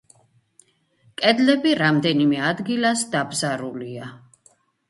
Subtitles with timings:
[1.21, 4.13] კედლები რამდენიმე ადგილას დაბზარულია.